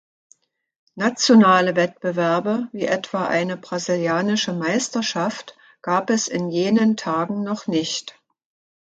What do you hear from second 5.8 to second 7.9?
gab es in jenen Tagen noch